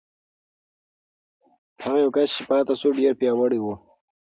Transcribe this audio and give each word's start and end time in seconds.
هغه 1.83 1.99
یو 2.03 2.11
کس 2.15 2.29
چې 2.35 2.43
پاتې 2.49 2.73
شو، 2.79 2.89
ډېر 2.99 3.13
پیاوړی 3.19 3.59
و. 3.61 3.67